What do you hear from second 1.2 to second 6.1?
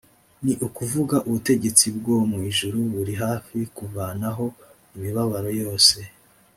ubutegetsi bwo mu ijuru buri hafi kuvanaho imibabaro yose.